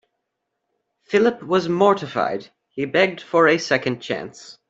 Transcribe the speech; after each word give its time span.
Philip 1.03 1.43
was 1.43 1.69
mortified. 1.69 2.49
He 2.69 2.85
begged 2.85 3.21
for 3.21 3.47
a 3.47 3.59
second 3.59 3.99
chance. 3.99 4.57